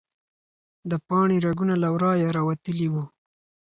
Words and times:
د 0.89 0.91
پاڼې 1.07 1.37
رګونه 1.45 1.75
له 1.83 1.89
ورایه 1.95 2.29
راوتلي 2.37 2.87
وو. 2.93 3.03